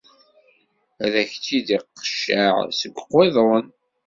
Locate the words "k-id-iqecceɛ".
1.29-2.53